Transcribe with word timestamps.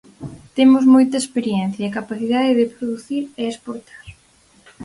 Temos 0.57 0.83
moita 0.93 1.15
experiencia 1.23 1.83
e 1.85 1.95
capacidade 1.99 2.51
de 2.59 2.71
producir 2.75 3.23
e 3.41 3.43
exportar. 3.53 3.95